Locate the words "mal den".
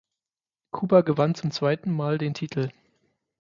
1.95-2.33